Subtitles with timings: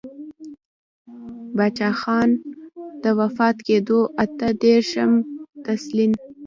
[1.55, 2.29] پــاچــاخــان
[3.03, 5.11] د وفــات کـېـدو اته درېرشم
[5.65, 6.11] تـلـيـن.